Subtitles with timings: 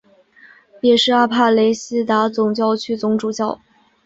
[0.81, 3.59] 也是阿帕雷西达总教区总主教。